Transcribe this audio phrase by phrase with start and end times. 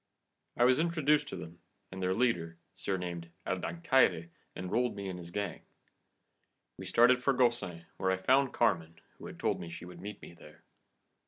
[0.57, 1.59] I was introduced to them,
[1.91, 5.61] and their leader, surnamed El Dancaire, enrolled me in his gang.
[6.75, 10.19] We started for Gaucin, where I found Carmen, who had told me she would meet
[10.19, 10.63] me there.